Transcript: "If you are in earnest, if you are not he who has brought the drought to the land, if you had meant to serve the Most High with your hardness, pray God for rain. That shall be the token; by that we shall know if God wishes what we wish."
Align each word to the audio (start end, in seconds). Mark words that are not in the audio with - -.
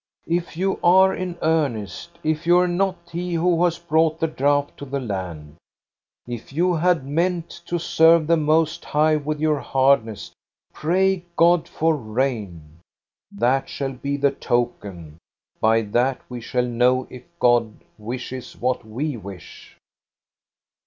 "If 0.25 0.57
you 0.57 0.79
are 0.83 1.13
in 1.13 1.37
earnest, 1.43 2.17
if 2.23 2.47
you 2.47 2.57
are 2.57 2.67
not 2.67 2.97
he 3.11 3.35
who 3.35 3.63
has 3.65 3.77
brought 3.77 4.19
the 4.19 4.25
drought 4.25 4.75
to 4.77 4.85
the 4.85 4.99
land, 4.99 5.57
if 6.27 6.51
you 6.51 6.73
had 6.73 7.05
meant 7.05 7.51
to 7.67 7.77
serve 7.77 8.25
the 8.25 8.35
Most 8.35 8.83
High 8.83 9.15
with 9.15 9.39
your 9.39 9.59
hardness, 9.59 10.31
pray 10.73 11.23
God 11.35 11.67
for 11.69 11.95
rain. 11.95 12.79
That 13.31 13.69
shall 13.69 13.93
be 13.93 14.17
the 14.17 14.31
token; 14.31 15.19
by 15.59 15.83
that 15.83 16.19
we 16.29 16.41
shall 16.41 16.65
know 16.65 17.05
if 17.11 17.21
God 17.37 17.71
wishes 17.99 18.57
what 18.59 18.83
we 18.83 19.17
wish." 19.17 19.77